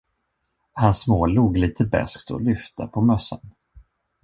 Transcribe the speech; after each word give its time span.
Han 0.73 0.93
smålog 0.93 1.57
lite 1.57 1.83
beskt 1.85 2.31
och 2.31 2.41
lyfte 2.41 2.87
på 2.87 3.01
mössan. 3.01 3.51